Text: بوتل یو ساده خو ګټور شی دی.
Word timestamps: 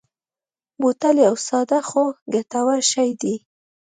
بوتل 0.81 1.15
یو 1.27 1.35
ساده 1.47 1.79
خو 1.89 2.03
ګټور 2.33 2.79
شی 2.91 3.09
دی. 3.21 3.35